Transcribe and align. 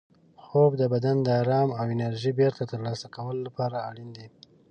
خوب 0.43 0.71
د 0.81 0.83
بدن 0.93 1.17
د 1.23 1.27
ارام 1.41 1.69
او 1.79 1.85
انرژۍ 1.93 2.31
بېرته 2.39 2.63
ترلاسه 2.71 3.07
کولو 3.15 3.39
لپاره 3.47 3.77
اړین 3.89 4.09
دی. 4.17 4.27